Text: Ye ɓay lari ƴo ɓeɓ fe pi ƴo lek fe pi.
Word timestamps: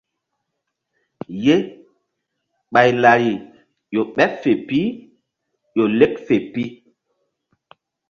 Ye 1.43 1.55
ɓay 2.73 2.89
lari 3.01 3.31
ƴo 3.93 4.01
ɓeɓ 4.15 4.31
fe 4.41 4.51
pi 4.67 4.79
ƴo 5.75 5.83
lek 5.99 6.13
fe 6.25 6.35
pi. 6.53 6.63